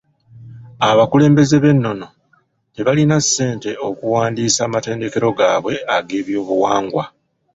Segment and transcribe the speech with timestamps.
[0.89, 2.07] Abakulembeze b'ennono
[2.73, 7.03] tebalina ssente okuwandiisa amatendekero gaabwe ag'ebyobuwangwa.